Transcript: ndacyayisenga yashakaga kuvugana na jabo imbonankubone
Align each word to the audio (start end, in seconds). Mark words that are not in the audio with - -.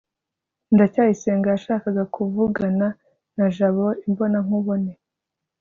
ndacyayisenga 0.73 1.47
yashakaga 1.53 2.03
kuvugana 2.15 2.87
na 3.37 3.45
jabo 3.55 3.87
imbonankubone 4.07 4.91